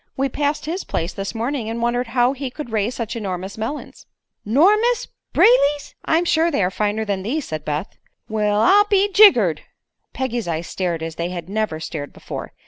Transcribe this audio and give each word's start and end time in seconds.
We 0.17 0.29
passed 0.29 0.65
his 0.65 0.83
place 0.83 1.13
this 1.13 1.35
morning 1.35 1.69
and 1.69 1.79
wondered 1.79 2.07
how 2.07 2.33
he 2.33 2.49
could 2.49 2.71
raise 2.71 2.95
such 2.95 3.15
enormous 3.15 3.55
melons." 3.55 4.07
"'Normous! 4.43 5.07
Brayley's!" 5.31 5.93
"I'm 6.05 6.25
sure 6.25 6.49
they 6.49 6.63
are 6.63 6.71
finer 6.71 7.05
than 7.05 7.21
these," 7.21 7.47
said 7.47 7.63
Beth. 7.63 7.99
"Well, 8.27 8.61
I'll 8.61 8.85
be 8.85 9.11
jiggered!" 9.13 9.61
Peggy's 10.11 10.47
eyes 10.47 10.65
stared 10.65 11.03
as 11.03 11.17
they 11.17 11.29
had 11.29 11.49
never 11.49 11.79
stared 11.79 12.13
before. 12.13 12.51